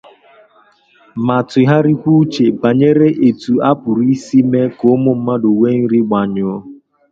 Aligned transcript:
ma 1.25 1.37
tụgharịkwa 1.49 2.11
uchè 2.21 2.45
banyere 2.61 3.07
etu 3.27 3.53
a 3.69 3.71
pụrụ 3.81 4.03
isi 4.13 4.39
mee 4.51 4.67
ka 4.77 4.85
ụmụ 4.95 5.11
mmadụ 5.17 5.49
nwee 5.55 5.77
nri 5.81 5.99
gbaanyụụ 6.07 6.57